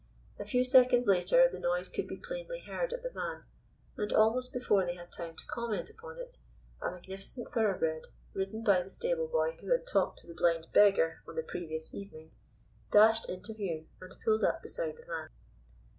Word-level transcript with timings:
A 0.39 0.45
few 0.45 0.63
seconds 0.63 1.05
later 1.05 1.47
the 1.47 1.59
noise 1.59 1.87
could 1.87 2.07
be 2.07 2.17
plainly 2.17 2.59
heard 2.61 2.91
at 2.91 3.03
the 3.03 3.11
van, 3.11 3.43
and 3.97 4.11
almost 4.11 4.51
before 4.51 4.83
they 4.83 4.95
had 4.95 5.11
time 5.11 5.35
to 5.35 5.45
comment 5.45 5.91
upon 5.91 6.17
it, 6.17 6.37
a 6.81 6.89
magnificent 6.89 7.51
thoroughbred, 7.53 8.05
ridden 8.33 8.63
by 8.63 8.81
the 8.81 8.89
stable 8.89 9.27
boy 9.27 9.59
who 9.61 9.71
had 9.71 9.85
talked 9.85 10.17
to 10.17 10.27
the 10.27 10.33
blind 10.33 10.65
beggar 10.73 11.21
on 11.27 11.35
the 11.35 11.43
previous 11.43 11.93
evening, 11.93 12.31
dashed 12.89 13.29
into 13.29 13.53
view, 13.53 13.85
and 14.01 14.15
pulled 14.25 14.43
up 14.43 14.63
beside 14.63 14.97
the 14.97 15.05
van. 15.05 15.29